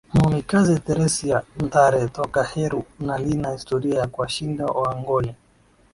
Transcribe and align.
mwamikazi 0.13 0.73
theresia 0.85 1.37
ntare 1.65 2.01
toka 2.17 2.41
heru 2.51 2.81
na 3.05 3.15
lina 3.23 3.49
historia 3.55 3.95
ya 3.99 4.07
kuwashinda 4.13 4.65
wangoni 4.65 5.35